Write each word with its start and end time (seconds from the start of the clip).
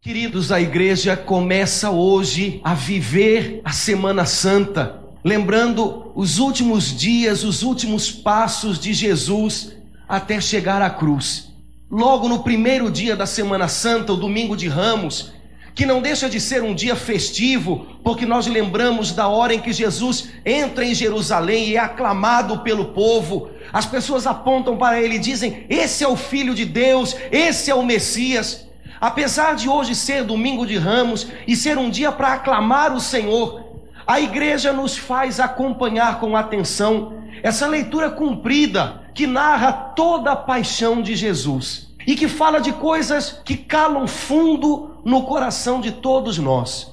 Queridos, 0.00 0.50
a 0.50 0.60
igreja 0.60 1.16
começa 1.16 1.90
hoje 1.90 2.60
a 2.64 2.72
viver 2.72 3.60
a 3.64 3.72
Semana 3.72 4.24
Santa, 4.24 5.02
lembrando 5.24 6.12
os 6.14 6.38
últimos 6.38 6.96
dias, 6.96 7.44
os 7.44 7.62
últimos 7.62 8.10
passos 8.10 8.78
de 8.78 8.94
Jesus 8.94 9.72
até 10.08 10.40
chegar 10.40 10.80
à 10.80 10.88
cruz. 10.88 11.48
Logo 11.90 12.28
no 12.28 12.42
primeiro 12.42 12.90
dia 12.90 13.14
da 13.14 13.26
Semana 13.26 13.68
Santa, 13.68 14.12
o 14.12 14.16
domingo 14.16 14.56
de 14.56 14.66
Ramos, 14.66 15.32
que 15.78 15.86
não 15.86 16.02
deixa 16.02 16.28
de 16.28 16.40
ser 16.40 16.60
um 16.60 16.74
dia 16.74 16.96
festivo, 16.96 17.86
porque 18.02 18.26
nós 18.26 18.48
lembramos 18.48 19.12
da 19.12 19.28
hora 19.28 19.54
em 19.54 19.60
que 19.60 19.72
Jesus 19.72 20.28
entra 20.44 20.84
em 20.84 20.92
Jerusalém 20.92 21.68
e 21.68 21.76
é 21.76 21.78
aclamado 21.78 22.58
pelo 22.64 22.86
povo. 22.86 23.50
As 23.72 23.86
pessoas 23.86 24.26
apontam 24.26 24.76
para 24.76 25.00
ele 25.00 25.14
e 25.14 25.18
dizem: 25.20 25.64
Esse 25.70 26.02
é 26.02 26.08
o 26.08 26.16
Filho 26.16 26.52
de 26.52 26.64
Deus, 26.64 27.14
esse 27.30 27.70
é 27.70 27.74
o 27.76 27.84
Messias. 27.84 28.66
Apesar 29.00 29.54
de 29.54 29.68
hoje 29.68 29.94
ser 29.94 30.24
domingo 30.24 30.66
de 30.66 30.76
ramos 30.76 31.28
e 31.46 31.54
ser 31.54 31.78
um 31.78 31.88
dia 31.88 32.10
para 32.10 32.32
aclamar 32.32 32.92
o 32.92 33.00
Senhor, 33.00 33.62
a 34.04 34.20
igreja 34.20 34.72
nos 34.72 34.98
faz 34.98 35.38
acompanhar 35.38 36.18
com 36.18 36.36
atenção 36.36 37.22
essa 37.40 37.68
leitura 37.68 38.10
cumprida 38.10 39.02
que 39.14 39.28
narra 39.28 39.70
toda 39.94 40.32
a 40.32 40.36
paixão 40.36 41.00
de 41.00 41.14
Jesus 41.14 41.87
e 42.08 42.16
que 42.16 42.26
fala 42.26 42.58
de 42.58 42.72
coisas 42.72 43.38
que 43.44 43.54
calam 43.54 44.06
fundo 44.06 44.98
no 45.04 45.24
coração 45.24 45.78
de 45.78 45.92
todos 45.92 46.38
nós. 46.38 46.90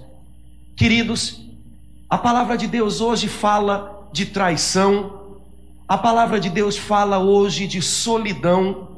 Queridos, 0.75 1.39
a 2.09 2.17
palavra 2.17 2.57
de 2.57 2.67
Deus 2.67 2.99
hoje 2.99 3.29
fala 3.29 4.09
de 4.11 4.25
traição, 4.25 5.37
a 5.87 5.97
palavra 5.97 6.37
de 6.37 6.49
Deus 6.49 6.77
fala 6.77 7.17
hoje 7.17 7.65
de 7.65 7.81
solidão, 7.81 8.89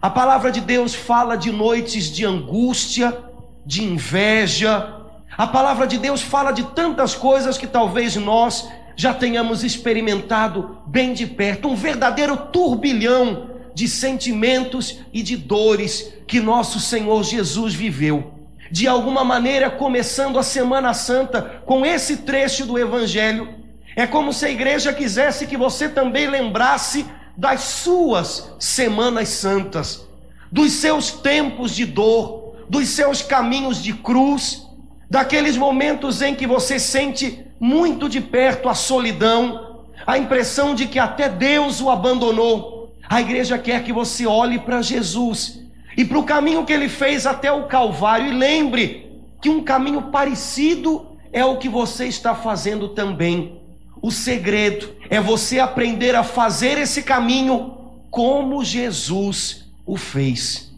a 0.00 0.08
palavra 0.08 0.52
de 0.52 0.60
Deus 0.60 0.94
fala 0.94 1.34
de 1.34 1.50
noites 1.50 2.12
de 2.12 2.24
angústia, 2.24 3.18
de 3.66 3.82
inveja. 3.82 4.94
A 5.36 5.48
palavra 5.48 5.84
de 5.84 5.98
Deus 5.98 6.22
fala 6.22 6.52
de 6.52 6.62
tantas 6.62 7.16
coisas 7.16 7.58
que 7.58 7.66
talvez 7.66 8.14
nós 8.14 8.68
já 8.94 9.12
tenhamos 9.12 9.64
experimentado 9.64 10.78
bem 10.86 11.12
de 11.12 11.26
perto 11.26 11.66
um 11.66 11.74
verdadeiro 11.74 12.36
turbilhão 12.36 13.55
de 13.76 13.86
sentimentos 13.86 15.00
e 15.12 15.22
de 15.22 15.36
dores 15.36 16.10
que 16.26 16.40
nosso 16.40 16.80
Senhor 16.80 17.22
Jesus 17.22 17.74
viveu. 17.74 18.32
De 18.70 18.88
alguma 18.88 19.22
maneira, 19.22 19.68
começando 19.68 20.38
a 20.38 20.42
Semana 20.42 20.94
Santa 20.94 21.42
com 21.66 21.84
esse 21.84 22.16
trecho 22.16 22.64
do 22.64 22.78
Evangelho, 22.78 23.50
é 23.94 24.06
como 24.06 24.32
se 24.32 24.46
a 24.46 24.50
igreja 24.50 24.94
quisesse 24.94 25.46
que 25.46 25.58
você 25.58 25.90
também 25.90 26.26
lembrasse 26.26 27.04
das 27.36 27.64
suas 27.64 28.50
semanas 28.58 29.28
santas, 29.28 30.06
dos 30.50 30.72
seus 30.72 31.10
tempos 31.10 31.74
de 31.74 31.84
dor, 31.84 32.56
dos 32.70 32.88
seus 32.88 33.20
caminhos 33.20 33.82
de 33.82 33.92
cruz, 33.92 34.62
daqueles 35.10 35.54
momentos 35.54 36.22
em 36.22 36.34
que 36.34 36.46
você 36.46 36.78
sente 36.78 37.44
muito 37.60 38.08
de 38.08 38.22
perto 38.22 38.70
a 38.70 38.74
solidão, 38.74 39.84
a 40.06 40.16
impressão 40.16 40.74
de 40.74 40.86
que 40.86 40.98
até 40.98 41.28
Deus 41.28 41.82
o 41.82 41.90
abandonou. 41.90 42.75
A 43.08 43.20
igreja 43.20 43.56
quer 43.58 43.84
que 43.84 43.92
você 43.92 44.26
olhe 44.26 44.58
para 44.58 44.82
Jesus 44.82 45.60
e 45.96 46.04
para 46.04 46.18
o 46.18 46.24
caminho 46.24 46.64
que 46.64 46.72
ele 46.72 46.88
fez 46.88 47.26
até 47.26 47.50
o 47.50 47.66
Calvário 47.66 48.28
e 48.28 48.34
lembre 48.34 49.06
que 49.40 49.48
um 49.48 49.62
caminho 49.62 50.02
parecido 50.10 51.06
é 51.32 51.44
o 51.44 51.56
que 51.56 51.68
você 51.68 52.06
está 52.06 52.34
fazendo 52.34 52.88
também. 52.88 53.60
O 54.02 54.10
segredo 54.10 54.90
é 55.08 55.20
você 55.20 55.58
aprender 55.58 56.14
a 56.14 56.22
fazer 56.22 56.78
esse 56.78 57.02
caminho 57.02 57.76
como 58.10 58.64
Jesus 58.64 59.66
o 59.86 59.96
fez. 59.96 60.72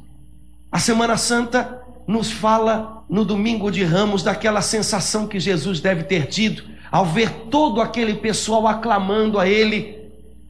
A 0.70 0.78
Semana 0.78 1.16
Santa 1.16 1.82
nos 2.06 2.30
fala 2.30 3.04
no 3.08 3.24
domingo 3.24 3.70
de 3.70 3.82
Ramos 3.84 4.22
daquela 4.22 4.60
sensação 4.60 5.26
que 5.26 5.40
Jesus 5.40 5.80
deve 5.80 6.04
ter 6.04 6.26
tido 6.26 6.62
ao 6.90 7.04
ver 7.04 7.30
todo 7.50 7.80
aquele 7.80 8.14
pessoal 8.14 8.66
aclamando 8.66 9.38
a 9.38 9.46
ele, 9.46 9.96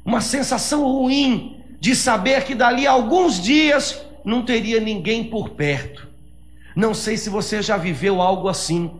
uma 0.04 0.20
sensação 0.20 0.84
ruim 0.84 1.57
de 1.80 1.94
saber 1.94 2.44
que 2.44 2.54
dali 2.54 2.86
a 2.86 2.92
alguns 2.92 3.40
dias 3.40 4.00
não 4.24 4.42
teria 4.42 4.80
ninguém 4.80 5.24
por 5.24 5.50
perto. 5.50 6.06
Não 6.74 6.94
sei 6.94 7.16
se 7.16 7.30
você 7.30 7.62
já 7.62 7.76
viveu 7.76 8.20
algo 8.20 8.48
assim. 8.48 8.90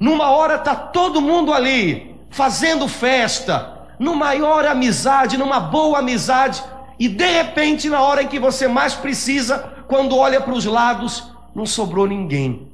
Numa 0.00 0.30
hora 0.30 0.58
tá 0.58 0.74
todo 0.74 1.20
mundo 1.20 1.52
ali, 1.52 2.14
fazendo 2.30 2.88
festa, 2.88 3.86
numa 3.98 4.26
maior 4.26 4.66
amizade, 4.66 5.36
numa 5.36 5.60
boa 5.60 6.00
amizade, 6.00 6.62
e 6.98 7.08
de 7.08 7.26
repente, 7.26 7.88
na 7.88 8.00
hora 8.00 8.22
em 8.22 8.28
que 8.28 8.38
você 8.38 8.68
mais 8.68 8.94
precisa, 8.94 9.58
quando 9.88 10.16
olha 10.16 10.40
para 10.40 10.54
os 10.54 10.64
lados, 10.64 11.24
não 11.54 11.66
sobrou 11.66 12.06
ninguém. 12.06 12.68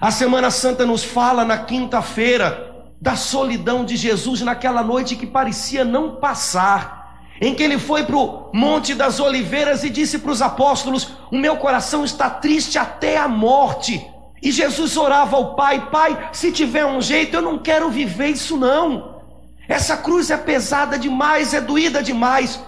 A 0.00 0.10
Semana 0.10 0.50
Santa 0.50 0.84
nos 0.84 1.04
fala 1.04 1.44
na 1.44 1.58
quinta-feira 1.58 2.70
da 3.00 3.16
solidão 3.16 3.84
de 3.84 3.96
Jesus 3.96 4.40
naquela 4.42 4.82
noite 4.82 5.16
que 5.16 5.26
parecia 5.26 5.84
não 5.84 6.16
passar, 6.16 7.01
em 7.42 7.52
que 7.56 7.62
ele 7.64 7.76
foi 7.76 8.04
para 8.04 8.16
o 8.16 8.50
Monte 8.54 8.94
das 8.94 9.18
Oliveiras 9.18 9.82
e 9.82 9.90
disse 9.90 10.20
para 10.20 10.30
os 10.30 10.40
apóstolos: 10.40 11.08
O 11.28 11.36
meu 11.36 11.56
coração 11.56 12.04
está 12.04 12.30
triste 12.30 12.78
até 12.78 13.18
a 13.18 13.26
morte. 13.26 14.06
E 14.40 14.52
Jesus 14.52 14.96
orava 14.96 15.36
ao 15.36 15.56
Pai: 15.56 15.90
Pai, 15.90 16.30
se 16.32 16.52
tiver 16.52 16.86
um 16.86 17.00
jeito, 17.00 17.34
eu 17.34 17.42
não 17.42 17.58
quero 17.58 17.90
viver 17.90 18.28
isso 18.28 18.56
não. 18.56 19.20
Essa 19.68 19.96
cruz 19.96 20.30
é 20.30 20.36
pesada 20.36 20.96
demais, 20.96 21.52
é 21.52 21.60
doída 21.60 22.00
demais. 22.00 22.60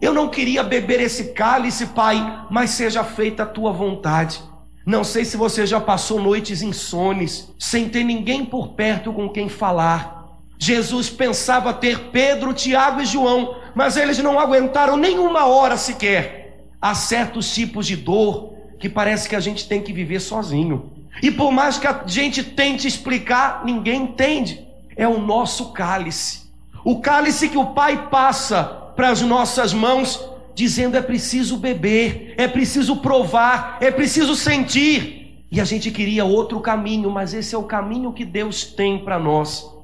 Eu 0.00 0.14
não 0.14 0.28
queria 0.28 0.62
beber 0.62 1.00
esse 1.00 1.32
cálice, 1.32 1.86
Pai, 1.86 2.44
mas 2.48 2.70
seja 2.70 3.02
feita 3.02 3.42
a 3.42 3.46
tua 3.46 3.72
vontade. 3.72 4.40
Não 4.86 5.02
sei 5.02 5.24
se 5.24 5.36
você 5.36 5.66
já 5.66 5.80
passou 5.80 6.22
noites 6.22 6.62
insones, 6.62 7.52
sem 7.58 7.88
ter 7.88 8.04
ninguém 8.04 8.44
por 8.44 8.74
perto 8.74 9.12
com 9.12 9.28
quem 9.28 9.48
falar. 9.48 10.19
Jesus 10.62 11.08
pensava 11.08 11.72
ter 11.72 12.10
Pedro, 12.10 12.52
Tiago 12.52 13.00
e 13.00 13.06
João, 13.06 13.56
mas 13.74 13.96
eles 13.96 14.18
não 14.18 14.38
aguentaram 14.38 14.94
nenhuma 14.94 15.46
hora 15.46 15.78
sequer. 15.78 16.66
Há 16.80 16.94
certos 16.94 17.52
tipos 17.54 17.86
de 17.86 17.96
dor 17.96 18.52
que 18.78 18.86
parece 18.86 19.26
que 19.26 19.34
a 19.34 19.40
gente 19.40 19.66
tem 19.66 19.80
que 19.80 19.90
viver 19.90 20.20
sozinho. 20.20 20.92
E 21.22 21.30
por 21.30 21.50
mais 21.50 21.78
que 21.78 21.86
a 21.86 22.02
gente 22.06 22.44
tente 22.44 22.86
explicar, 22.86 23.64
ninguém 23.64 24.02
entende. 24.02 24.60
É 24.94 25.08
o 25.08 25.18
nosso 25.18 25.72
cálice. 25.72 26.42
O 26.84 27.00
cálice 27.00 27.48
que 27.48 27.56
o 27.56 27.68
Pai 27.68 28.08
passa 28.10 28.64
para 28.94 29.08
as 29.08 29.22
nossas 29.22 29.72
mãos, 29.72 30.22
dizendo 30.54 30.94
é 30.94 31.00
preciso 31.00 31.56
beber, 31.56 32.34
é 32.36 32.46
preciso 32.46 32.96
provar, 32.96 33.78
é 33.80 33.90
preciso 33.90 34.36
sentir. 34.36 35.42
E 35.50 35.58
a 35.58 35.64
gente 35.64 35.90
queria 35.90 36.26
outro 36.26 36.60
caminho, 36.60 37.10
mas 37.10 37.32
esse 37.32 37.54
é 37.54 37.58
o 37.58 37.62
caminho 37.62 38.12
que 38.12 38.26
Deus 38.26 38.64
tem 38.64 38.98
para 38.98 39.18
nós. 39.18 39.79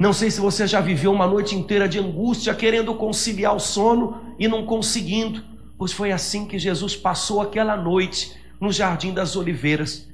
Não 0.00 0.12
sei 0.12 0.32
se 0.32 0.40
você 0.40 0.66
já 0.66 0.80
viveu 0.80 1.12
uma 1.12 1.28
noite 1.28 1.54
inteira 1.54 1.88
de 1.88 2.00
angústia, 2.00 2.54
querendo 2.54 2.92
conciliar 2.94 3.54
o 3.54 3.60
sono 3.60 4.34
e 4.36 4.48
não 4.48 4.66
conseguindo, 4.66 5.44
pois 5.78 5.92
foi 5.92 6.10
assim 6.10 6.44
que 6.44 6.58
Jesus 6.58 6.96
passou 6.96 7.40
aquela 7.40 7.76
noite 7.76 8.34
no 8.60 8.72
Jardim 8.72 9.12
das 9.12 9.36
Oliveiras 9.36 10.10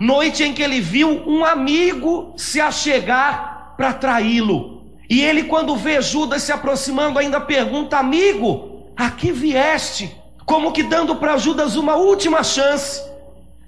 noite 0.00 0.42
em 0.42 0.54
que 0.54 0.62
ele 0.62 0.80
viu 0.80 1.10
um 1.26 1.44
amigo 1.44 2.32
se 2.38 2.58
achegar 2.58 3.74
para 3.76 3.92
traí-lo. 3.92 4.80
E 5.08 5.20
ele, 5.20 5.44
quando 5.44 5.76
vê 5.76 6.00
Judas 6.00 6.42
se 6.42 6.50
aproximando, 6.50 7.18
ainda 7.18 7.38
pergunta: 7.38 7.98
Amigo, 7.98 8.90
a 8.96 9.10
que 9.10 9.30
vieste? 9.30 10.16
Como 10.46 10.72
que 10.72 10.82
dando 10.82 11.14
para 11.16 11.36
Judas 11.36 11.76
uma 11.76 11.96
última 11.96 12.42
chance. 12.42 13.00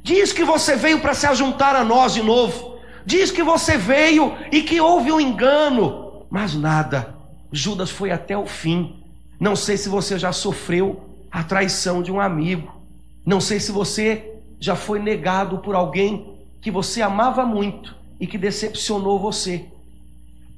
Diz 0.03 0.33
que 0.33 0.43
você 0.43 0.75
veio 0.75 1.01
para 1.01 1.15
se 1.15 1.27
ajuntar 1.27 1.77
a 1.77 1.85
nós 1.85 2.15
de 2.15 2.23
novo. 2.23 2.72
Diz 3.05 3.31
que 3.31 3.43
você 3.43 3.77
veio 3.77 4.35
e 4.51 4.63
que 4.63 4.81
houve 4.81 5.11
um 5.13 5.21
engano. 5.21 6.27
Mas 6.31 6.55
nada. 6.55 7.15
Judas 7.53 7.91
foi 7.91 8.11
até 8.11 8.37
o 8.37 8.47
fim. 8.47 9.03
Não 9.39 9.55
sei 9.55 9.77
se 9.77 9.89
você 9.89 10.19
já 10.19 10.33
sofreu 10.33 11.27
a 11.31 11.43
traição 11.43 12.03
de 12.03 12.13
um 12.13 12.21
amigo. 12.21 12.81
Não 13.25 13.41
sei 13.41 13.61
se 13.61 13.73
você 13.73 14.33
já 14.61 14.77
foi 14.77 14.99
negado 14.99 15.59
por 15.59 15.75
alguém 15.75 16.37
que 16.61 16.71
você 16.71 17.03
amava 17.03 17.45
muito 17.45 17.95
e 18.21 18.27
que 18.27 18.39
decepcionou 18.39 19.19
você. 19.19 19.65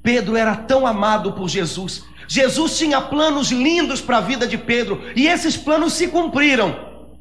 Pedro 0.03 0.37
era 0.37 0.55
tão 0.55 0.85
amado 0.85 1.33
por 1.33 1.49
Jesus. 1.49 2.03
Jesus 2.27 2.77
tinha 2.77 3.01
planos 3.01 3.51
lindos 3.51 4.01
para 4.01 4.17
a 4.17 4.21
vida 4.21 4.47
de 4.47 4.57
Pedro 4.57 5.01
e 5.15 5.27
esses 5.27 5.57
planos 5.57 5.93
se 5.93 6.07
cumpriram, 6.07 6.75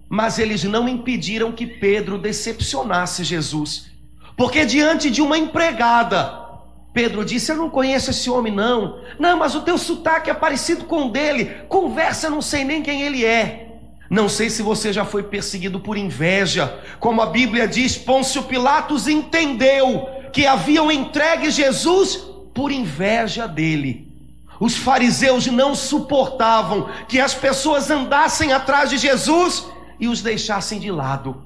mas 0.08 0.38
eles 0.38 0.64
não 0.64 0.87
impediram 0.87 1.52
que 1.52 1.66
Pedro 1.66 2.19
decepcionasse 2.19 3.25
Jesus. 3.25 3.87
Porque 4.36 4.64
diante 4.64 5.10
de 5.10 5.22
uma 5.22 5.38
empregada, 5.38 6.44
Pedro 6.92 7.25
disse: 7.25 7.52
Eu 7.52 7.56
não 7.56 7.70
conheço 7.70 8.10
esse 8.10 8.28
homem, 8.28 8.54
não. 8.54 9.00
Não, 9.19 9.38
mas 9.38 9.54
o 9.54 9.62
teu 9.62 9.78
sotaque 9.78 10.31
é 10.31 10.34
parecido 10.34 10.84
com 10.84 11.06
o 11.06 11.10
dele. 11.10 11.46
Conversa, 11.69 12.31
não 12.31 12.42
sei 12.42 12.64
nem 12.64 12.82
quem 12.82 13.02
ele 13.02 13.25
é. 13.25 13.69
Não 14.10 14.28
sei 14.28 14.50
se 14.50 14.62
você 14.62 14.92
já 14.92 15.04
foi 15.04 15.22
perseguido 15.22 15.81
por 15.81 15.96
inveja, 15.96 16.78
como 17.00 17.22
a 17.22 17.26
Bíblia 17.26 17.66
diz, 17.66 17.96
Pôncio 17.96 18.42
Pilatos 18.44 19.08
entendeu 19.08 20.08
que 20.32 20.46
haviam 20.46 20.92
entregue 20.92 21.50
Jesus 21.50 22.16
por 22.54 22.70
inveja 22.70 23.48
dele. 23.48 24.12
Os 24.60 24.76
fariseus 24.76 25.46
não 25.46 25.75
suportavam 25.75 26.88
que 27.08 27.19
as 27.19 27.34
pessoas 27.34 27.90
andassem 27.90 28.52
atrás 28.52 28.90
de 28.90 28.98
Jesus 28.98 29.66
e 29.98 30.06
os 30.06 30.22
deixassem 30.22 30.78
de 30.78 30.90
lado. 30.90 31.42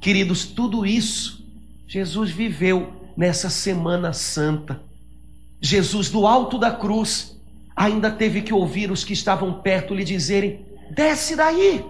Queridos, 0.00 0.44
tudo 0.44 0.84
isso 0.84 1.43
Jesus 1.94 2.32
viveu 2.32 2.92
nessa 3.16 3.48
Semana 3.48 4.12
Santa. 4.12 4.80
Jesus, 5.60 6.10
do 6.10 6.26
alto 6.26 6.58
da 6.58 6.72
cruz, 6.72 7.36
ainda 7.76 8.10
teve 8.10 8.42
que 8.42 8.52
ouvir 8.52 8.90
os 8.90 9.04
que 9.04 9.12
estavam 9.12 9.60
perto 9.60 9.94
lhe 9.94 10.02
dizerem: 10.02 10.66
desce 10.90 11.36
daí. 11.36 11.84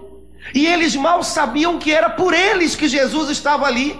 E 0.53 0.67
eles 0.67 0.95
mal 0.95 1.23
sabiam 1.23 1.79
que 1.79 1.91
era 1.91 2.07
por 2.07 2.35
eles 2.35 2.75
que 2.75 2.87
Jesus 2.87 3.31
estava 3.31 3.65
ali. 3.65 3.99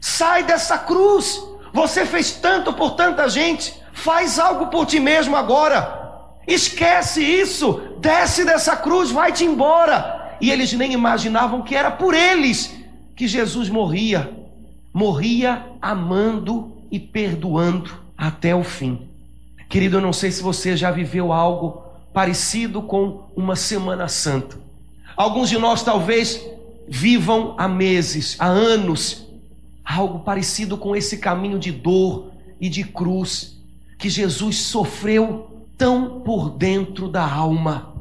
Sai 0.00 0.42
dessa 0.42 0.76
cruz. 0.76 1.40
Você 1.72 2.04
fez 2.04 2.32
tanto 2.32 2.72
por 2.72 2.96
tanta 2.96 3.28
gente. 3.28 3.72
Faz 3.92 4.40
algo 4.40 4.66
por 4.66 4.86
ti 4.86 4.98
mesmo 4.98 5.36
agora. 5.36 6.32
Esquece 6.48 7.22
isso. 7.22 7.80
Desce 8.00 8.44
dessa 8.44 8.76
cruz, 8.76 9.12
vai-te 9.12 9.44
embora. 9.44 10.36
E 10.40 10.50
eles 10.50 10.72
nem 10.72 10.92
imaginavam 10.94 11.62
que 11.62 11.76
era 11.76 11.92
por 11.92 12.12
eles 12.12 12.74
que 13.14 13.28
Jesus 13.28 13.68
morria. 13.68 14.42
Morria 14.94 15.66
amando 15.82 16.72
e 16.88 17.00
perdoando 17.00 17.90
até 18.16 18.54
o 18.54 18.62
fim. 18.62 19.08
Querido, 19.68 19.96
eu 19.96 20.00
não 20.00 20.12
sei 20.12 20.30
se 20.30 20.40
você 20.40 20.76
já 20.76 20.92
viveu 20.92 21.32
algo 21.32 21.82
parecido 22.12 22.80
com 22.80 23.24
uma 23.34 23.56
Semana 23.56 24.06
Santa. 24.06 24.56
Alguns 25.16 25.48
de 25.48 25.58
nós 25.58 25.82
talvez 25.82 26.40
vivam 26.88 27.56
há 27.58 27.66
meses, 27.66 28.36
há 28.38 28.46
anos, 28.46 29.26
algo 29.84 30.20
parecido 30.20 30.76
com 30.76 30.94
esse 30.94 31.18
caminho 31.18 31.58
de 31.58 31.72
dor 31.72 32.30
e 32.60 32.68
de 32.68 32.84
cruz 32.84 33.58
que 33.98 34.08
Jesus 34.08 34.58
sofreu 34.58 35.66
tão 35.76 36.20
por 36.20 36.50
dentro 36.50 37.08
da 37.08 37.28
alma. 37.28 37.94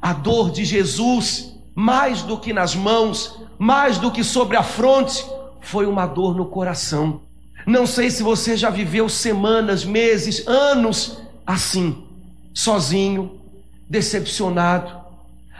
A 0.00 0.12
dor 0.12 0.50
de 0.50 0.64
Jesus, 0.64 1.52
mais 1.72 2.22
do 2.22 2.36
que 2.36 2.52
nas 2.52 2.74
mãos, 2.74 3.38
mais 3.58 3.98
do 3.98 4.10
que 4.10 4.24
sobre 4.24 4.56
a 4.56 4.62
fronte, 4.64 5.24
foi 5.62 5.86
uma 5.86 6.06
dor 6.06 6.36
no 6.36 6.46
coração. 6.46 7.22
Não 7.66 7.86
sei 7.86 8.10
se 8.10 8.22
você 8.22 8.56
já 8.56 8.68
viveu 8.68 9.08
semanas, 9.08 9.84
meses, 9.84 10.46
anos 10.46 11.18
assim, 11.46 12.04
sozinho, 12.52 13.40
decepcionado, 13.88 14.92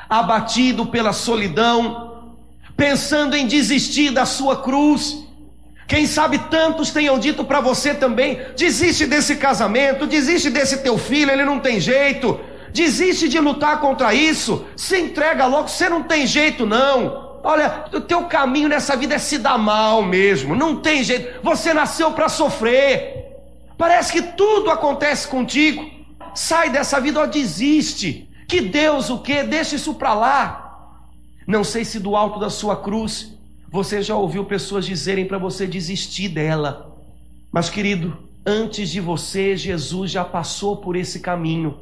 abatido 0.09 0.87
pela 0.87 1.13
solidão, 1.13 2.35
pensando 2.77 3.37
em 3.37 3.47
desistir 3.47 4.11
da 4.11 4.27
sua 4.27 4.57
cruz. 4.57 5.23
Quem 5.87 6.07
sabe 6.07 6.39
tantos 6.51 6.91
tenham 6.91 7.19
dito 7.19 7.45
para 7.45 7.61
você 7.61 7.95
também: 7.95 8.41
desiste 8.57 9.07
desse 9.07 9.37
casamento, 9.37 10.07
desiste 10.07 10.51
desse 10.51 10.79
teu 10.79 10.99
filho, 10.99 11.31
ele 11.31 11.45
não 11.45 11.61
tem 11.61 11.79
jeito, 11.79 12.41
desiste 12.73 13.29
de 13.29 13.39
lutar 13.39 13.81
contra 13.81 14.13
isso, 14.13 14.67
se 14.77 14.99
entrega 14.99 15.47
logo, 15.47 15.69
você 15.69 15.89
não 15.89 16.03
tem 16.03 16.27
jeito 16.27 16.67
não. 16.67 17.22
Olha, 17.45 17.87
o 17.93 18.01
teu 18.01 18.25
caminho 18.25 18.69
nessa 18.69 18.97
vida 18.97 19.15
é 19.17 19.19
se 19.19 19.39
dar 19.39 19.59
mal 19.59 20.03
mesmo, 20.03 20.55
não 20.55 20.77
tem 20.77 21.03
jeito. 21.03 21.43
Você 21.43 21.75
nasceu 21.75 22.13
para 22.13 22.29
sofrer. 22.29 23.27
Parece 23.77 24.13
que 24.13 24.23
tudo 24.23 24.71
acontece 24.71 25.27
contigo. 25.27 25.85
Sai 26.35 26.71
dessa 26.71 27.01
vida, 27.01 27.21
ó, 27.21 27.27
desiste. 27.27 28.29
Que 28.47 28.61
Deus 28.61 29.11
o 29.11 29.19
que? 29.19 29.43
Deixa 29.43 29.75
isso 29.77 29.95
para 29.95 30.15
lá. 30.15 30.99
Não 31.47 31.65
sei 31.65 31.85
se 31.85 31.99
do 31.99 32.15
alto 32.15 32.39
da 32.39 32.49
sua 32.49 32.77
cruz 32.77 33.33
você 33.73 34.03
já 34.03 34.15
ouviu 34.15 34.45
pessoas 34.45 34.85
dizerem 34.85 35.27
para 35.27 35.39
você 35.39 35.67
desistir 35.67 36.29
dela. 36.29 36.95
Mas 37.51 37.71
querido, 37.71 38.17
antes 38.47 38.91
de 38.91 39.01
você, 39.01 39.57
Jesus 39.57 40.11
já 40.11 40.23
passou 40.23 40.77
por 40.77 40.95
esse 40.95 41.21
caminho. 41.21 41.81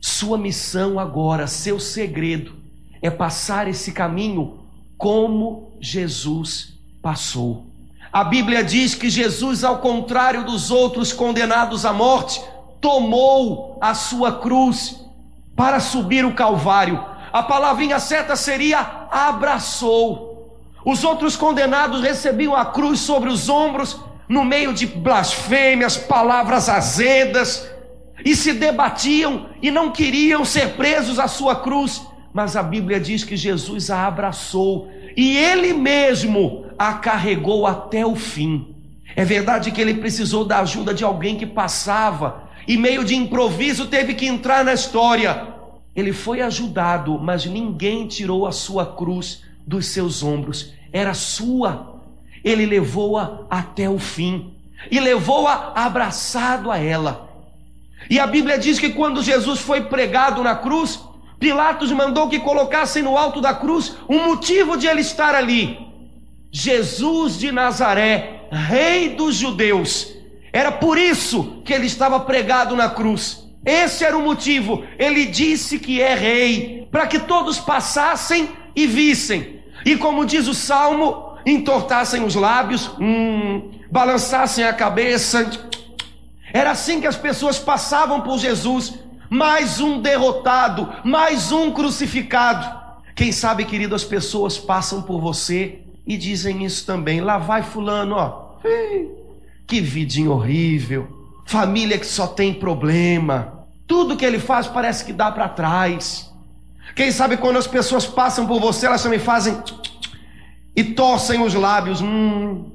Sua 0.00 0.38
missão 0.38 0.98
agora, 0.98 1.48
seu 1.48 1.80
segredo 1.80 2.54
é 3.02 3.10
passar 3.10 3.66
esse 3.66 3.90
caminho 3.90 4.60
como 4.98 5.78
Jesus 5.80 6.74
passou. 7.00 7.66
A 8.12 8.24
Bíblia 8.24 8.64
diz 8.64 8.94
que 8.94 9.08
Jesus, 9.08 9.62
ao 9.62 9.78
contrário 9.78 10.44
dos 10.44 10.72
outros 10.72 11.12
condenados 11.12 11.84
à 11.84 11.92
morte, 11.92 12.42
tomou 12.80 13.78
a 13.80 13.94
sua 13.94 14.32
cruz 14.32 15.00
para 15.54 15.78
subir 15.78 16.24
o 16.24 16.34
Calvário. 16.34 17.04
A 17.32 17.42
palavrinha 17.42 18.00
certa 18.00 18.34
seria 18.34 18.80
abraçou. 19.10 20.58
Os 20.84 21.04
outros 21.04 21.36
condenados 21.36 22.00
recebiam 22.00 22.56
a 22.56 22.64
cruz 22.64 23.00
sobre 23.00 23.28
os 23.28 23.48
ombros, 23.48 24.00
no 24.28 24.44
meio 24.44 24.74
de 24.74 24.86
blasfêmias, 24.86 25.96
palavras 25.96 26.68
azedas, 26.68 27.68
e 28.24 28.34
se 28.34 28.52
debatiam 28.52 29.46
e 29.62 29.70
não 29.70 29.92
queriam 29.92 30.44
ser 30.44 30.74
presos 30.76 31.18
à 31.18 31.28
sua 31.28 31.56
cruz 31.56 32.07
mas 32.32 32.56
a 32.56 32.62
Bíblia 32.62 33.00
diz 33.00 33.24
que 33.24 33.36
Jesus 33.36 33.90
a 33.90 34.06
abraçou 34.06 34.90
e 35.16 35.36
ele 35.36 35.72
mesmo 35.72 36.66
a 36.78 36.94
carregou 36.94 37.66
até 37.66 38.06
o 38.06 38.14
fim. 38.14 38.74
É 39.16 39.24
verdade 39.24 39.72
que 39.72 39.80
ele 39.80 39.94
precisou 39.94 40.44
da 40.44 40.60
ajuda 40.60 40.94
de 40.94 41.02
alguém 41.02 41.36
que 41.36 41.46
passava 41.46 42.48
e, 42.66 42.76
meio 42.76 43.04
de 43.04 43.16
improviso, 43.16 43.86
teve 43.86 44.14
que 44.14 44.26
entrar 44.26 44.64
na 44.64 44.74
história. 44.74 45.48
Ele 45.96 46.12
foi 46.12 46.40
ajudado, 46.40 47.18
mas 47.18 47.44
ninguém 47.46 48.06
tirou 48.06 48.46
a 48.46 48.52
sua 48.52 48.86
cruz 48.86 49.42
dos 49.66 49.86
seus 49.86 50.22
ombros, 50.22 50.72
era 50.92 51.14
sua. 51.14 52.00
Ele 52.44 52.64
levou-a 52.64 53.40
até 53.50 53.90
o 53.90 53.98
fim 53.98 54.52
e 54.90 55.00
levou-a 55.00 55.72
abraçado 55.74 56.70
a 56.70 56.78
ela. 56.78 57.28
E 58.08 58.20
a 58.20 58.26
Bíblia 58.26 58.58
diz 58.58 58.78
que 58.78 58.90
quando 58.90 59.22
Jesus 59.22 59.58
foi 59.60 59.82
pregado 59.82 60.42
na 60.42 60.54
cruz, 60.54 61.00
Pilatos 61.38 61.92
mandou 61.92 62.28
que 62.28 62.40
colocassem 62.40 63.02
no 63.02 63.16
alto 63.16 63.40
da 63.40 63.54
cruz 63.54 63.94
um 64.08 64.26
motivo 64.26 64.76
de 64.76 64.86
ele 64.86 65.00
estar 65.00 65.34
ali. 65.34 65.78
Jesus 66.50 67.38
de 67.38 67.52
Nazaré, 67.52 68.46
rei 68.50 69.10
dos 69.10 69.36
judeus. 69.36 70.14
Era 70.52 70.72
por 70.72 70.98
isso 70.98 71.62
que 71.64 71.72
ele 71.72 71.86
estava 71.86 72.18
pregado 72.20 72.74
na 72.74 72.88
cruz. 72.88 73.44
Esse 73.64 74.04
era 74.04 74.16
o 74.16 74.22
motivo. 74.22 74.82
Ele 74.98 75.26
disse 75.26 75.78
que 75.78 76.00
é 76.00 76.14
rei, 76.14 76.88
para 76.90 77.06
que 77.06 77.20
todos 77.20 77.58
passassem 77.58 78.48
e 78.74 78.86
vissem. 78.86 79.60
E 79.84 79.96
como 79.96 80.24
diz 80.24 80.48
o 80.48 80.54
salmo, 80.54 81.36
entortassem 81.46 82.24
os 82.24 82.34
lábios, 82.34 82.90
hum, 82.98 83.70
balançassem 83.90 84.64
a 84.64 84.72
cabeça. 84.72 85.48
Era 86.52 86.70
assim 86.70 87.00
que 87.00 87.06
as 87.06 87.16
pessoas 87.16 87.58
passavam 87.58 88.22
por 88.22 88.38
Jesus 88.38 88.94
mais 89.30 89.80
um 89.80 90.00
derrotado, 90.00 90.88
mais 91.04 91.52
um 91.52 91.70
crucificado. 91.70 92.78
Quem 93.14 93.32
sabe, 93.32 93.64
querido, 93.64 93.94
as 93.94 94.04
pessoas 94.04 94.58
passam 94.58 95.02
por 95.02 95.20
você 95.20 95.80
e 96.06 96.16
dizem 96.16 96.64
isso 96.64 96.86
também. 96.86 97.20
Lá 97.20 97.36
vai 97.36 97.62
fulano, 97.62 98.14
ó. 98.14 98.48
Que 99.66 99.80
vidinho 99.80 100.32
horrível. 100.32 101.08
Família 101.46 101.98
que 101.98 102.06
só 102.06 102.26
tem 102.26 102.54
problema. 102.54 103.66
Tudo 103.86 104.16
que 104.16 104.24
ele 104.24 104.38
faz 104.38 104.66
parece 104.66 105.04
que 105.04 105.12
dá 105.12 105.30
para 105.30 105.48
trás. 105.48 106.30
Quem 106.94 107.10
sabe 107.10 107.36
quando 107.36 107.58
as 107.58 107.66
pessoas 107.66 108.06
passam 108.06 108.46
por 108.46 108.60
você, 108.60 108.86
elas 108.86 109.02
também 109.02 109.18
fazem 109.18 109.60
e 110.74 110.84
torcem 110.84 111.42
os 111.42 111.54
lábios. 111.54 112.00
Hum. 112.00 112.70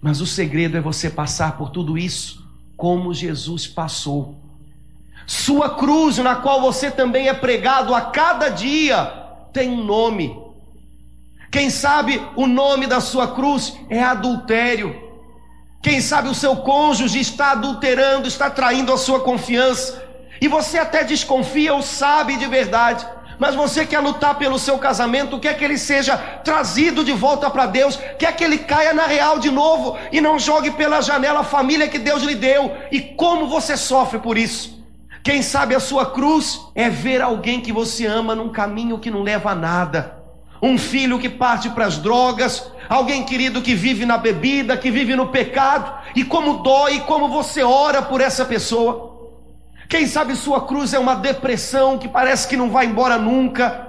Mas 0.00 0.20
o 0.20 0.26
segredo 0.26 0.76
é 0.76 0.80
você 0.80 1.10
passar 1.10 1.56
por 1.56 1.70
tudo 1.70 1.96
isso 1.96 2.46
como 2.76 3.12
Jesus 3.12 3.66
passou. 3.66 4.47
Sua 5.28 5.68
cruz, 5.68 6.16
na 6.16 6.36
qual 6.36 6.58
você 6.58 6.90
também 6.90 7.28
é 7.28 7.34
pregado 7.34 7.94
a 7.94 8.00
cada 8.00 8.48
dia, 8.48 9.12
tem 9.52 9.68
um 9.68 9.84
nome. 9.84 10.34
Quem 11.50 11.68
sabe 11.68 12.26
o 12.34 12.46
nome 12.46 12.86
da 12.86 12.98
sua 12.98 13.28
cruz 13.34 13.76
é 13.90 14.02
adultério. 14.02 14.98
Quem 15.82 16.00
sabe 16.00 16.30
o 16.30 16.34
seu 16.34 16.56
cônjuge 16.56 17.20
está 17.20 17.50
adulterando, 17.50 18.26
está 18.26 18.48
traindo 18.48 18.90
a 18.90 18.96
sua 18.96 19.20
confiança. 19.20 20.02
E 20.40 20.48
você 20.48 20.78
até 20.78 21.04
desconfia 21.04 21.74
ou 21.74 21.82
sabe 21.82 22.38
de 22.38 22.46
verdade. 22.46 23.06
Mas 23.38 23.54
você 23.54 23.84
quer 23.84 24.00
lutar 24.00 24.36
pelo 24.36 24.58
seu 24.58 24.78
casamento, 24.78 25.38
quer 25.38 25.58
que 25.58 25.64
ele 25.64 25.76
seja 25.76 26.16
trazido 26.16 27.04
de 27.04 27.12
volta 27.12 27.50
para 27.50 27.66
Deus, 27.66 27.98
quer 28.18 28.34
que 28.34 28.42
ele 28.42 28.60
caia 28.60 28.94
na 28.94 29.04
real 29.04 29.38
de 29.38 29.50
novo 29.50 29.98
e 30.10 30.22
não 30.22 30.38
jogue 30.38 30.70
pela 30.70 31.02
janela 31.02 31.40
a 31.40 31.44
família 31.44 31.86
que 31.86 31.98
Deus 31.98 32.22
lhe 32.22 32.34
deu. 32.34 32.74
E 32.90 32.98
como 32.98 33.46
você 33.46 33.76
sofre 33.76 34.18
por 34.18 34.38
isso? 34.38 34.77
Quem 35.22 35.42
sabe 35.42 35.74
a 35.74 35.80
sua 35.80 36.06
cruz 36.06 36.60
é 36.74 36.88
ver 36.88 37.20
alguém 37.20 37.60
que 37.60 37.72
você 37.72 38.06
ama 38.06 38.34
num 38.34 38.48
caminho 38.48 38.98
que 38.98 39.10
não 39.10 39.22
leva 39.22 39.50
a 39.50 39.54
nada. 39.54 40.16
Um 40.60 40.76
filho 40.76 41.18
que 41.18 41.28
parte 41.28 41.70
para 41.70 41.86
as 41.86 41.98
drogas, 41.98 42.70
alguém 42.88 43.24
querido 43.24 43.62
que 43.62 43.74
vive 43.74 44.04
na 44.04 44.18
bebida, 44.18 44.76
que 44.76 44.90
vive 44.90 45.14
no 45.14 45.28
pecado, 45.28 45.92
e 46.16 46.24
como 46.24 46.62
dói, 46.62 47.00
como 47.00 47.28
você 47.28 47.62
ora 47.62 48.02
por 48.02 48.20
essa 48.20 48.44
pessoa. 48.44 49.16
Quem 49.88 50.06
sabe 50.06 50.34
sua 50.34 50.66
cruz 50.66 50.92
é 50.92 50.98
uma 50.98 51.14
depressão 51.14 51.96
que 51.96 52.08
parece 52.08 52.46
que 52.48 52.56
não 52.56 52.70
vai 52.70 52.86
embora 52.86 53.16
nunca. 53.16 53.86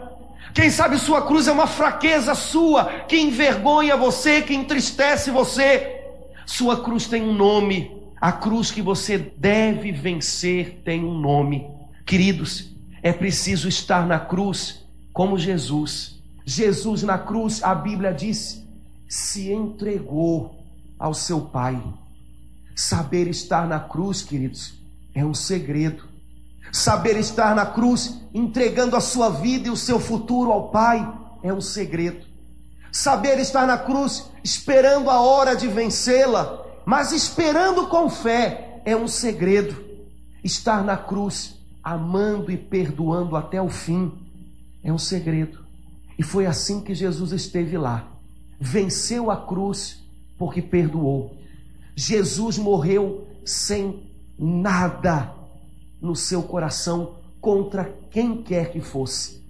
Quem 0.54 0.70
sabe 0.70 0.98
sua 0.98 1.24
cruz 1.24 1.48
é 1.48 1.52
uma 1.52 1.68
fraqueza 1.68 2.34
sua 2.36 2.86
que 3.08 3.20
envergonha 3.20 3.98
você, 3.98 4.42
que 4.42 4.54
entristece 4.54 5.30
você. 5.32 6.02
Sua 6.46 6.82
cruz 6.84 7.08
tem 7.08 7.22
um 7.22 7.34
nome. 7.34 7.99
A 8.20 8.32
cruz 8.32 8.70
que 8.70 8.82
você 8.82 9.18
deve 9.18 9.92
vencer 9.92 10.82
tem 10.84 11.06
um 11.06 11.18
nome. 11.18 11.66
Queridos, 12.06 12.70
é 13.02 13.14
preciso 13.14 13.70
estar 13.70 14.06
na 14.06 14.20
cruz 14.20 14.86
como 15.14 15.38
Jesus. 15.38 16.20
Jesus 16.46 17.04
na 17.04 17.18
cruz, 17.18 17.64
a 17.64 17.74
Bíblia 17.74 18.14
diz, 18.14 18.62
se 19.08 19.52
entregou 19.52 20.66
ao 20.98 21.14
seu 21.14 21.42
Pai. 21.42 21.82
Saber 22.76 23.28
estar 23.28 23.68
na 23.68 23.80
cruz, 23.80 24.22
queridos, 24.22 24.74
é 25.14 25.24
um 25.26 25.34
segredo. 25.34 26.04
Saber 26.72 27.18
estar 27.18 27.56
na 27.56 27.66
cruz, 27.66 28.20
entregando 28.34 28.96
a 28.96 29.02
sua 29.02 29.30
vida 29.30 29.68
e 29.68 29.72
o 29.72 29.78
seu 29.78 30.00
futuro 30.00 30.52
ao 30.52 30.70
Pai, 30.70 31.08
é 31.42 31.54
um 31.54 31.62
segredo. 31.62 32.26
Saber 32.92 33.40
estar 33.40 33.66
na 33.66 33.78
cruz, 33.78 34.30
esperando 34.44 35.10
a 35.10 35.22
hora 35.22 35.56
de 35.56 35.68
vencê-la, 35.68 36.66
mas 36.90 37.12
esperando 37.12 37.86
com 37.86 38.10
fé, 38.10 38.82
é 38.84 38.96
um 38.96 39.08
segredo. 39.08 39.80
Estar 40.44 40.84
na 40.84 40.98
cruz, 40.98 41.54
amando 41.84 42.52
e 42.52 42.58
perdoando 42.58 43.36
até 43.36 43.62
o 43.62 43.70
fim, 43.70 44.12
é 44.84 44.92
um 44.92 44.98
segredo. 44.98 45.60
E 46.18 46.24
foi 46.24 46.48
assim 46.48 46.82
que 46.82 46.96
Jesus 46.96 47.32
esteve 47.32 47.78
lá. 47.78 48.08
Venceu 48.60 49.30
a 49.30 49.38
cruz 49.38 50.00
porque 50.36 50.64
perdoou. 50.64 51.38
Jesus 51.96 52.58
morreu 52.58 53.28
sem 53.46 54.02
nada 54.40 55.32
no 56.02 56.16
seu 56.16 56.42
coração 56.42 57.18
contra 57.40 57.94
quem 58.10 58.42
quer 58.42 58.72
que 58.72 58.82
fosse. 58.82 59.44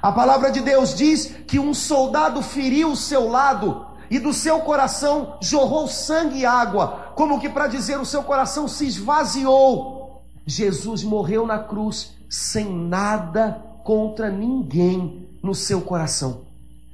A 0.00 0.12
palavra 0.12 0.52
de 0.52 0.60
Deus 0.60 0.94
diz 0.94 1.26
que 1.44 1.58
um 1.58 1.74
soldado 1.74 2.40
feriu 2.40 2.92
o 2.92 2.96
seu 2.96 3.28
lado 3.28 3.84
e 4.14 4.18
do 4.20 4.32
seu 4.32 4.60
coração 4.60 5.38
jorrou 5.40 5.88
sangue 5.88 6.38
e 6.38 6.46
água, 6.46 7.10
como 7.16 7.40
que 7.40 7.48
para 7.48 7.66
dizer 7.66 7.98
o 7.98 8.04
seu 8.04 8.22
coração 8.22 8.68
se 8.68 8.86
esvaziou. 8.86 10.22
Jesus 10.46 11.02
morreu 11.02 11.44
na 11.44 11.58
cruz 11.58 12.12
sem 12.30 12.72
nada 12.72 13.60
contra 13.82 14.30
ninguém 14.30 15.28
no 15.42 15.52
seu 15.52 15.80
coração. 15.80 16.42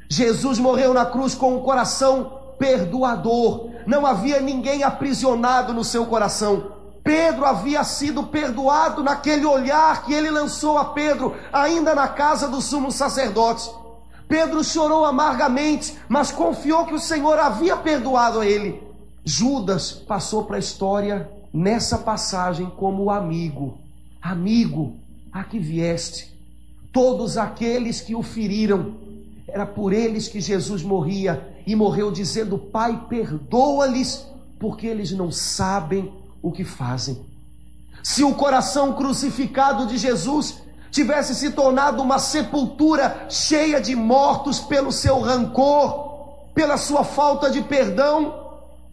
Jesus 0.08 0.58
morreu 0.58 0.94
na 0.94 1.04
cruz 1.04 1.34
com 1.34 1.56
um 1.56 1.60
coração 1.60 2.38
perdoador. 2.58 3.68
Não 3.86 4.06
havia 4.06 4.40
ninguém 4.40 4.82
aprisionado 4.82 5.74
no 5.74 5.84
seu 5.84 6.06
coração. 6.06 6.72
Pedro 7.04 7.44
havia 7.44 7.84
sido 7.84 8.22
perdoado 8.22 9.02
naquele 9.02 9.44
olhar 9.44 10.06
que 10.06 10.14
ele 10.14 10.30
lançou 10.30 10.78
a 10.78 10.86
Pedro, 10.86 11.36
ainda 11.52 11.94
na 11.94 12.08
casa 12.08 12.48
do 12.48 12.62
sumo 12.62 12.90
sacerdote. 12.90 13.70
Pedro 14.30 14.62
chorou 14.62 15.04
amargamente, 15.04 15.98
mas 16.08 16.30
confiou 16.30 16.86
que 16.86 16.94
o 16.94 17.00
Senhor 17.00 17.36
havia 17.36 17.76
perdoado 17.76 18.38
a 18.38 18.46
ele. 18.46 18.80
Judas 19.24 19.90
passou 19.90 20.44
para 20.44 20.54
a 20.54 20.60
história 20.60 21.28
nessa 21.52 21.98
passagem 21.98 22.70
como 22.76 23.10
amigo. 23.10 23.80
Amigo, 24.22 24.94
a 25.32 25.42
que 25.42 25.58
vieste. 25.58 26.32
Todos 26.92 27.36
aqueles 27.36 28.00
que 28.00 28.14
o 28.14 28.22
feriram, 28.22 28.94
era 29.48 29.66
por 29.66 29.92
eles 29.92 30.28
que 30.28 30.40
Jesus 30.40 30.84
morria 30.84 31.52
e 31.66 31.74
morreu 31.74 32.12
dizendo: 32.12 32.56
Pai, 32.56 33.06
perdoa-lhes, 33.08 34.24
porque 34.60 34.86
eles 34.86 35.10
não 35.10 35.32
sabem 35.32 36.08
o 36.40 36.52
que 36.52 36.62
fazem. 36.62 37.18
Se 38.00 38.22
o 38.22 38.32
coração 38.36 38.92
crucificado 38.92 39.86
de 39.86 39.98
Jesus 39.98 40.62
tivesse 40.90 41.34
se 41.34 41.50
tornado 41.50 42.02
uma 42.02 42.18
sepultura 42.18 43.26
cheia 43.28 43.80
de 43.80 43.94
mortos 43.94 44.60
pelo 44.60 44.90
seu 44.90 45.20
rancor, 45.20 46.50
pela 46.54 46.76
sua 46.76 47.04
falta 47.04 47.50
de 47.50 47.62
perdão, 47.62 48.34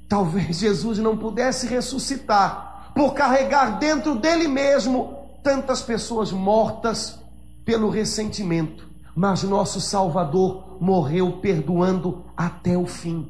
talvez 0.08 0.58
Jesus 0.58 1.00
não 1.00 1.18
pudesse 1.18 1.68
ressuscitar 1.68 2.92
por 2.96 3.14
carregar 3.14 3.78
dentro 3.78 4.16
dele 4.16 4.48
mesmo 4.48 5.18
tantas 5.44 5.82
pessoas 5.82 6.32
mortas 6.32 7.20
pelo 7.66 7.90
ressentimento. 7.90 8.88
Mas 9.16 9.44
nosso 9.44 9.82
Salvador 9.82 10.78
morreu 10.80 11.40
perdoando 11.42 12.26
até 12.36 12.78
o 12.78 12.86
fim. 12.86 13.30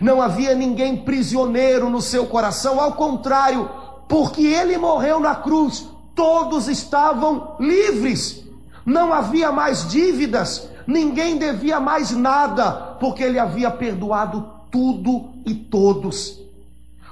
Não 0.00 0.22
havia 0.22 0.54
ninguém 0.54 0.96
prisioneiro 1.04 1.90
no 1.90 2.00
seu 2.00 2.26
coração, 2.26 2.80
ao 2.80 2.92
contrário, 2.92 3.68
porque 4.08 4.46
ele 4.46 4.78
morreu 4.78 5.20
na 5.20 5.34
cruz, 5.34 5.88
todos 6.14 6.68
estavam 6.68 7.56
livres. 7.58 8.42
Não 8.84 9.12
havia 9.12 9.52
mais 9.52 9.88
dívidas, 9.88 10.68
ninguém 10.86 11.38
devia 11.38 11.78
mais 11.78 12.10
nada, 12.10 12.96
porque 12.98 13.22
ele 13.22 13.38
havia 13.38 13.70
perdoado 13.70 14.48
tudo 14.70 15.30
e 15.46 15.54
todos. 15.54 16.40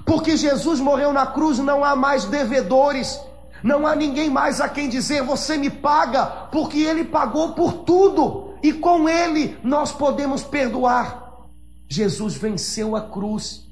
Porque 0.04 0.36
Jesus 0.36 0.80
morreu 0.80 1.12
na 1.12 1.26
cruz, 1.26 1.58
não 1.58 1.84
há 1.84 1.94
mais 1.94 2.24
devedores, 2.24 3.20
não 3.62 3.86
há 3.86 3.94
ninguém 3.94 4.30
mais 4.30 4.60
a 4.60 4.68
quem 4.68 4.88
dizer 4.88 5.22
você 5.22 5.56
me 5.56 5.70
paga, 5.70 6.26
porque 6.50 6.80
ele 6.80 7.04
pagou 7.04 7.52
por 7.52 7.72
tudo 7.84 8.54
e 8.62 8.72
com 8.72 9.08
ele 9.08 9.56
nós 9.62 9.92
podemos 9.92 10.42
perdoar. 10.42 11.20
Jesus 11.88 12.34
venceu 12.34 12.96
a 12.96 13.02
cruz, 13.02 13.64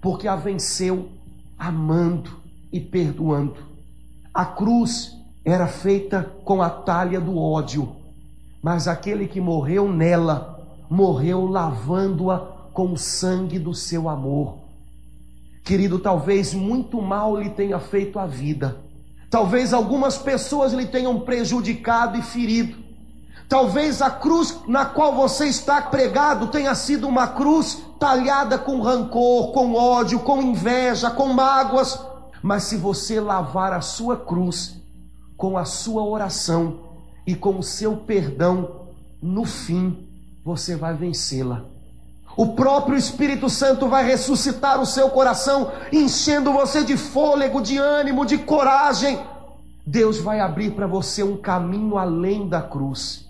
porque 0.00 0.26
a 0.26 0.36
venceu 0.36 1.08
amando 1.58 2.30
e 2.72 2.80
perdoando. 2.80 3.73
A 4.34 4.44
cruz 4.44 5.16
era 5.44 5.68
feita 5.68 6.28
com 6.44 6.60
a 6.60 6.68
talha 6.68 7.20
do 7.20 7.38
ódio, 7.38 7.94
mas 8.60 8.88
aquele 8.88 9.28
que 9.28 9.40
morreu 9.40 9.88
nela, 9.88 10.60
morreu 10.90 11.46
lavando-a 11.46 12.38
com 12.72 12.92
o 12.92 12.98
sangue 12.98 13.60
do 13.60 13.72
seu 13.72 14.08
amor. 14.08 14.58
Querido, 15.62 16.00
talvez 16.00 16.52
muito 16.52 17.00
mal 17.00 17.36
lhe 17.36 17.50
tenha 17.50 17.78
feito 17.78 18.18
a 18.18 18.26
vida, 18.26 18.76
talvez 19.30 19.72
algumas 19.72 20.18
pessoas 20.18 20.72
lhe 20.72 20.86
tenham 20.86 21.20
prejudicado 21.20 22.18
e 22.18 22.22
ferido, 22.22 22.84
Talvez 23.48 24.00
a 24.00 24.10
cruz 24.10 24.58
na 24.66 24.86
qual 24.86 25.14
você 25.14 25.46
está 25.46 25.80
pregado 25.82 26.46
tenha 26.46 26.74
sido 26.74 27.06
uma 27.06 27.28
cruz 27.28 27.82
talhada 28.00 28.58
com 28.58 28.80
rancor, 28.80 29.52
com 29.52 29.74
ódio, 29.74 30.20
com 30.20 30.40
inveja, 30.40 31.10
com 31.10 31.28
mágoas. 31.28 32.13
Mas 32.44 32.64
se 32.64 32.76
você 32.76 33.18
lavar 33.20 33.72
a 33.72 33.80
sua 33.80 34.18
cruz 34.18 34.76
com 35.34 35.56
a 35.56 35.64
sua 35.64 36.04
oração 36.04 36.78
e 37.26 37.34
com 37.34 37.58
o 37.58 37.62
seu 37.62 37.96
perdão, 37.96 38.82
no 39.22 39.46
fim 39.46 40.06
você 40.44 40.76
vai 40.76 40.94
vencê-la. 40.94 41.64
O 42.36 42.48
próprio 42.48 42.98
Espírito 42.98 43.48
Santo 43.48 43.88
vai 43.88 44.04
ressuscitar 44.04 44.78
o 44.78 44.84
seu 44.84 45.08
coração, 45.08 45.72
enchendo 45.90 46.52
você 46.52 46.84
de 46.84 46.98
fôlego, 46.98 47.62
de 47.62 47.78
ânimo, 47.78 48.26
de 48.26 48.36
coragem. 48.36 49.18
Deus 49.86 50.18
vai 50.18 50.38
abrir 50.38 50.72
para 50.72 50.86
você 50.86 51.22
um 51.22 51.38
caminho 51.38 51.96
além 51.96 52.46
da 52.46 52.60
cruz. 52.60 53.24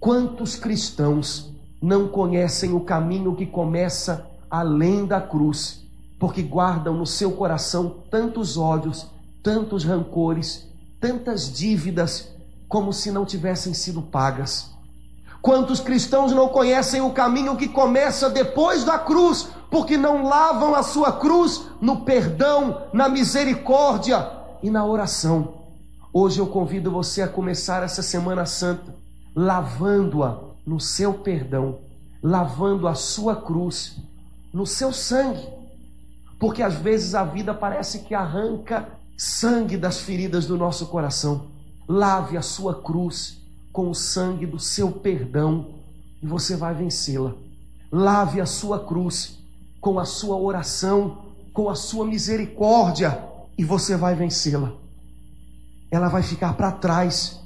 Quantos 0.00 0.56
cristãos 0.56 1.52
não 1.82 2.08
conhecem 2.08 2.72
o 2.72 2.80
caminho 2.80 3.36
que 3.36 3.44
começa 3.44 4.26
além 4.50 5.04
da 5.04 5.20
cruz, 5.20 5.86
porque 6.18 6.42
guardam 6.42 6.94
no 6.94 7.06
seu 7.06 7.32
coração 7.32 8.02
tantos 8.10 8.56
ódios, 8.56 9.06
tantos 9.42 9.84
rancores, 9.84 10.66
tantas 11.00 11.52
dívidas, 11.52 12.28
como 12.68 12.92
se 12.92 13.10
não 13.10 13.24
tivessem 13.24 13.72
sido 13.72 14.02
pagas? 14.02 14.70
Quantos 15.40 15.80
cristãos 15.80 16.32
não 16.32 16.48
conhecem 16.48 17.00
o 17.00 17.12
caminho 17.12 17.56
que 17.56 17.68
começa 17.68 18.28
depois 18.28 18.84
da 18.84 18.98
cruz, 18.98 19.48
porque 19.70 19.96
não 19.96 20.24
lavam 20.24 20.74
a 20.74 20.82
sua 20.82 21.12
cruz 21.12 21.62
no 21.80 22.00
perdão, 22.00 22.82
na 22.92 23.08
misericórdia 23.08 24.28
e 24.62 24.68
na 24.68 24.84
oração? 24.84 25.54
Hoje 26.12 26.40
eu 26.40 26.46
convido 26.46 26.90
você 26.90 27.22
a 27.22 27.28
começar 27.28 27.82
essa 27.82 28.02
Semana 28.02 28.44
Santa 28.44 28.98
lavando-a 29.38 30.36
no 30.66 30.80
seu 30.80 31.14
perdão, 31.14 31.78
lavando 32.20 32.88
a 32.88 32.94
sua 32.96 33.36
cruz 33.36 33.96
no 34.52 34.66
seu 34.66 34.92
sangue. 34.92 35.46
Porque 36.38 36.62
às 36.62 36.74
vezes 36.74 37.14
a 37.14 37.24
vida 37.24 37.52
parece 37.52 38.00
que 38.00 38.14
arranca 38.14 38.88
sangue 39.16 39.76
das 39.76 39.98
feridas 39.98 40.46
do 40.46 40.56
nosso 40.56 40.86
coração. 40.86 41.46
Lave 41.88 42.36
a 42.36 42.42
sua 42.42 42.80
cruz 42.80 43.38
com 43.72 43.90
o 43.90 43.94
sangue 43.94 44.46
do 44.46 44.60
seu 44.60 44.92
perdão 44.92 45.74
e 46.22 46.26
você 46.26 46.56
vai 46.56 46.74
vencê-la. 46.74 47.34
Lave 47.90 48.40
a 48.40 48.46
sua 48.46 48.84
cruz 48.84 49.38
com 49.80 49.98
a 49.98 50.04
sua 50.04 50.36
oração, 50.36 51.18
com 51.52 51.68
a 51.68 51.74
sua 51.74 52.04
misericórdia 52.04 53.18
e 53.56 53.64
você 53.64 53.96
vai 53.96 54.14
vencê-la. 54.14 54.72
Ela 55.90 56.08
vai 56.08 56.22
ficar 56.22 56.52
para 56.54 56.70
trás 56.70 57.40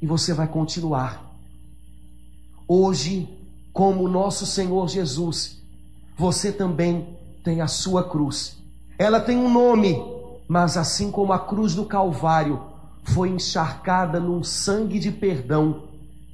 e 0.00 0.06
você 0.06 0.32
vai 0.32 0.46
continuar. 0.46 1.22
Hoje, 2.66 3.28
como 3.72 4.08
nosso 4.08 4.46
Senhor 4.46 4.88
Jesus, 4.88 5.58
você 6.16 6.52
também 6.52 7.19
tem 7.42 7.60
a 7.60 7.66
sua 7.66 8.04
cruz. 8.08 8.56
Ela 8.98 9.20
tem 9.20 9.36
um 9.36 9.52
nome, 9.52 10.00
mas 10.48 10.76
assim 10.76 11.10
como 11.10 11.32
a 11.32 11.38
cruz 11.38 11.74
do 11.74 11.84
Calvário 11.84 12.60
foi 13.04 13.30
encharcada 13.30 14.20
num 14.20 14.44
sangue 14.44 14.98
de 14.98 15.10
perdão, 15.10 15.84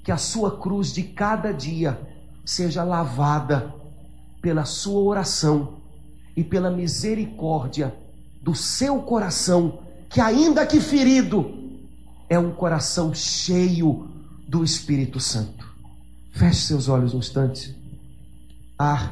que 0.02 0.12
a 0.12 0.16
sua 0.16 0.58
cruz 0.58 0.92
de 0.92 1.02
cada 1.02 1.52
dia 1.52 2.00
seja 2.44 2.82
lavada 2.84 3.74
pela 4.40 4.64
sua 4.64 5.00
oração 5.00 5.74
e 6.36 6.44
pela 6.44 6.70
misericórdia 6.70 7.94
do 8.42 8.54
seu 8.54 9.00
coração, 9.00 9.80
que 10.08 10.20
ainda 10.20 10.66
que 10.66 10.80
ferido, 10.80 11.66
é 12.28 12.38
um 12.38 12.52
coração 12.52 13.14
cheio 13.14 14.08
do 14.46 14.62
Espírito 14.62 15.18
Santo. 15.18 15.66
Feche 16.32 16.66
seus 16.66 16.88
olhos 16.88 17.14
um 17.14 17.18
instante. 17.18 17.74
A 18.78 19.10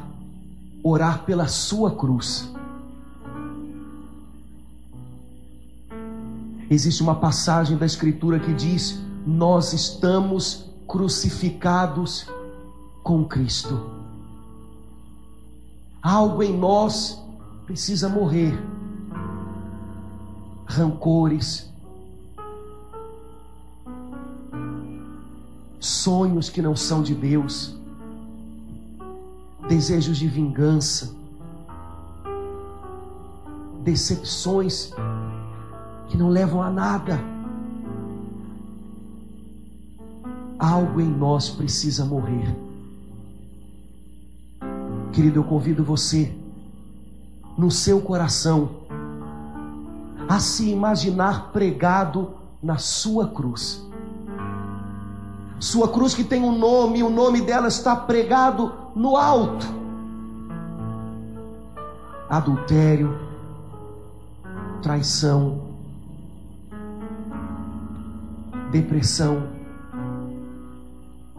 orar 0.85 1.25
pela 1.25 1.49
sua 1.49 1.97
cruz. 1.97 2.47
Existe 6.69 7.03
uma 7.03 7.15
passagem 7.15 7.79
da 7.79 7.87
Escritura 7.87 8.39
que 8.39 8.53
diz: 8.53 9.01
Nós 9.27 9.73
estamos 9.73 10.67
crucificados 10.87 12.27
com 13.03 13.25
Cristo. 13.25 13.91
Algo 16.03 16.43
em 16.43 16.55
nós 16.57 17.19
precisa 17.65 18.09
morrer. 18.09 18.53
Rancores, 20.67 21.71
sonhos 25.81 26.51
que 26.51 26.61
não 26.61 26.75
são 26.75 27.03
de 27.03 27.15
Deus, 27.15 27.77
desejos 29.69 30.19
de 30.19 30.29
vingança, 30.29 31.15
decepções 33.83 34.91
que 36.09 36.17
não 36.17 36.29
levam 36.29 36.63
a 36.63 36.71
nada. 36.71 37.21
Algo 40.59 41.01
em 41.01 41.09
nós 41.09 41.51
precisa 41.51 42.05
morrer. 42.05 42.55
Querido, 45.13 45.41
eu 45.41 45.45
convido 45.45 45.85
você, 45.85 46.35
no 47.57 47.71
seu 47.71 48.01
coração, 48.01 48.71
a 50.29 50.41
se 50.41 50.69
imaginar 50.71 51.53
pregado 51.53 52.33
na 52.63 52.79
sua 52.79 53.29
cruz. 53.29 53.83
Sua 55.65 55.89
cruz 55.89 56.13
que 56.13 56.23
tem 56.23 56.43
um 56.43 56.59
nome, 56.59 57.03
o 57.03 57.09
nome 57.09 57.41
dela 57.41 57.69
está 57.69 57.97
pregado 57.97 58.71
no 58.95 59.17
alto. 59.17 59.67
Adultério, 62.29 63.19
traição, 64.83 65.63
depressão, 68.71 69.43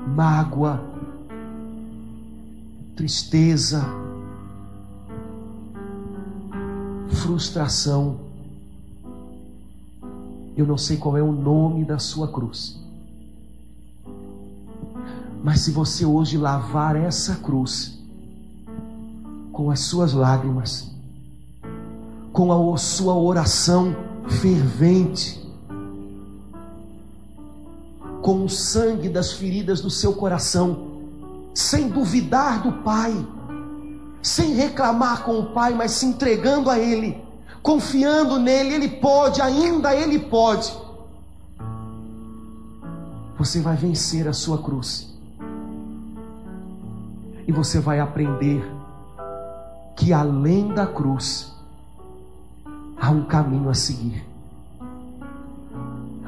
mágoa, 0.07 0.81
tristeza, 2.95 3.85
frustração. 7.21 8.21
Eu 10.57 10.65
não 10.65 10.79
sei 10.79 10.97
qual 10.97 11.15
é 11.15 11.21
o 11.21 11.31
nome 11.31 11.85
da 11.85 11.99
sua 11.99 12.27
cruz. 12.27 12.84
Mas 15.45 15.59
se 15.59 15.69
você 15.69 16.03
hoje 16.03 16.39
lavar 16.39 16.95
essa 16.95 17.35
cruz 17.35 17.99
com 19.51 19.69
as 19.69 19.81
suas 19.81 20.11
lágrimas, 20.11 20.89
com 22.33 22.51
a 22.73 22.77
sua 22.79 23.13
oração 23.13 23.95
fervente, 24.27 25.39
com 28.23 28.43
o 28.43 28.49
sangue 28.49 29.07
das 29.07 29.33
feridas 29.33 29.81
do 29.81 29.89
seu 29.91 30.13
coração, 30.13 30.95
sem 31.53 31.89
duvidar 31.89 32.63
do 32.63 32.81
Pai, 32.81 33.13
sem 34.23 34.55
reclamar 34.55 35.23
com 35.23 35.37
o 35.41 35.53
Pai, 35.53 35.75
mas 35.75 35.91
se 35.91 36.07
entregando 36.07 36.71
a 36.71 36.79
Ele, 36.79 37.23
confiando 37.61 38.39
nele, 38.39 38.73
Ele 38.73 38.87
pode, 38.87 39.43
ainda 39.43 39.95
Ele 39.95 40.17
pode. 40.17 40.75
Você 43.37 43.61
vai 43.61 43.75
vencer 43.75 44.27
a 44.27 44.33
sua 44.33 44.57
cruz. 44.57 45.13
E 47.47 47.51
você 47.51 47.79
vai 47.79 47.99
aprender 47.99 48.63
que 49.95 50.11
além 50.11 50.73
da 50.73 50.85
cruz 50.85 51.53
há 52.99 53.09
um 53.09 53.25
caminho 53.25 53.69
a 53.69 53.73
seguir. 53.73 54.25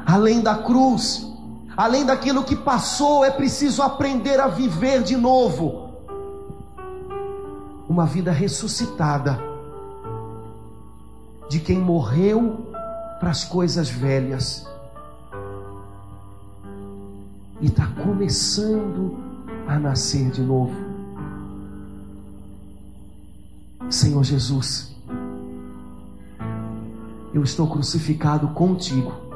Além 0.06 0.42
da 0.42 0.56
cruz 0.56 1.28
Além 1.78 2.04
daquilo 2.04 2.44
que 2.44 2.56
passou, 2.56 3.24
é 3.24 3.30
preciso 3.30 3.84
aprender 3.84 4.40
a 4.40 4.48
viver 4.48 5.04
de 5.04 5.16
novo. 5.16 5.92
Uma 7.88 8.08
vida 8.08 8.32
ressuscitada 8.32 9.40
de 11.48 11.60
quem 11.60 11.78
morreu 11.78 12.72
para 13.20 13.30
as 13.30 13.44
coisas 13.44 13.88
velhas 13.90 14.66
e 17.62 17.68
está 17.68 17.86
começando 18.04 19.16
a 19.68 19.78
nascer 19.78 20.32
de 20.32 20.42
novo. 20.42 20.87
Senhor 23.90 24.24
Jesus, 24.24 24.96
eu 27.34 27.44
estou 27.44 27.68
crucificado 27.68 28.50
contigo 28.50 29.28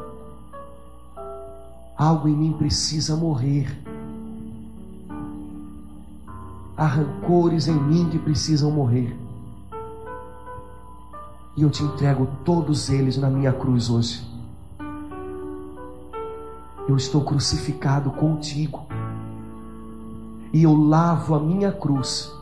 Algo 2.02 2.28
em 2.28 2.36
mim 2.36 2.52
precisa 2.52 3.16
morrer. 3.16 3.80
Há 6.76 6.88
rancores 6.88 7.68
em 7.68 7.80
mim 7.80 8.10
que 8.10 8.18
precisam 8.18 8.72
morrer. 8.72 9.16
E 11.56 11.62
eu 11.62 11.70
te 11.70 11.84
entrego 11.84 12.28
todos 12.44 12.90
eles 12.90 13.18
na 13.18 13.30
minha 13.30 13.54
cruz 13.54 13.88
hoje. 13.88 14.28
Eu 16.90 16.98
estou 16.98 17.24
crucificado 17.24 18.10
contigo. 18.10 18.88
E 20.52 20.64
eu 20.64 20.74
lavo 20.74 21.36
a 21.36 21.40
minha 21.40 21.72
cruz 21.72 22.34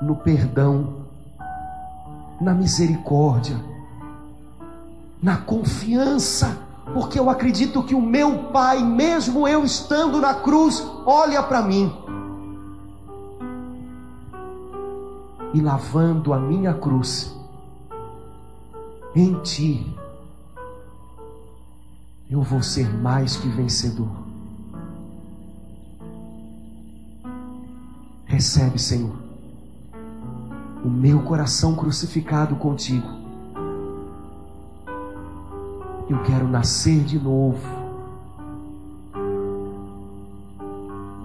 no 0.00 0.16
perdão, 0.16 1.06
na 2.40 2.54
misericórdia, 2.54 3.56
na 5.22 5.36
confiança 5.36 6.68
porque 6.92 7.18
eu 7.18 7.28
acredito 7.28 7.82
que 7.82 7.94
o 7.94 8.00
meu 8.00 8.44
Pai, 8.50 8.82
mesmo 8.82 9.46
eu 9.46 9.64
estando 9.64 10.20
na 10.20 10.34
cruz, 10.34 10.84
olha 11.04 11.42
para 11.42 11.62
mim. 11.62 11.92
E 15.52 15.60
lavando 15.60 16.32
a 16.32 16.38
minha 16.38 16.74
cruz 16.74 17.34
em 19.14 19.34
Ti, 19.40 19.96
eu 22.30 22.42
vou 22.42 22.62
ser 22.62 22.88
mais 22.98 23.36
que 23.36 23.48
vencedor. 23.48 24.10
Recebe, 28.26 28.78
Senhor, 28.78 29.16
o 30.84 30.88
meu 30.88 31.20
coração 31.22 31.74
crucificado 31.74 32.56
contigo 32.56 33.18
eu 36.08 36.22
quero 36.22 36.48
nascer 36.48 37.04
de 37.04 37.18
novo 37.18 37.60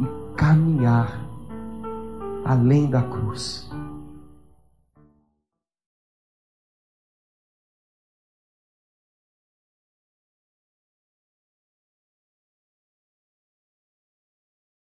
e 0.02 0.36
caminhar 0.36 1.24
além 2.44 2.89
da 2.89 3.02
cruz. 3.02 3.73